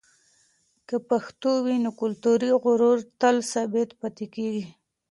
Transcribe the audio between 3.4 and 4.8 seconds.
ثابت پاتېږي.